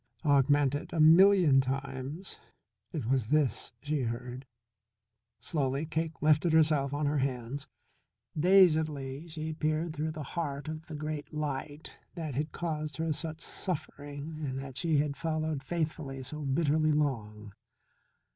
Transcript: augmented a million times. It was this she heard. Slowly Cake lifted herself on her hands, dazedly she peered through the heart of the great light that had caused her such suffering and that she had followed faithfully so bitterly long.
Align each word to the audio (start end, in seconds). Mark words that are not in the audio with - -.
augmented 0.25 0.91
a 0.91 0.99
million 0.99 1.61
times. 1.61 2.37
It 2.91 3.05
was 3.05 3.27
this 3.27 3.71
she 3.83 4.01
heard. 4.01 4.47
Slowly 5.39 5.85
Cake 5.85 6.23
lifted 6.23 6.53
herself 6.53 6.91
on 6.91 7.05
her 7.05 7.19
hands, 7.19 7.67
dazedly 8.35 9.27
she 9.27 9.53
peered 9.53 9.93
through 9.93 10.09
the 10.13 10.23
heart 10.33 10.67
of 10.67 10.87
the 10.87 10.95
great 10.95 11.31
light 11.31 11.97
that 12.15 12.33
had 12.33 12.51
caused 12.51 12.97
her 12.97 13.13
such 13.13 13.41
suffering 13.41 14.39
and 14.43 14.57
that 14.57 14.75
she 14.75 14.97
had 14.97 15.15
followed 15.17 15.61
faithfully 15.61 16.23
so 16.23 16.39
bitterly 16.41 16.91
long. 16.93 17.53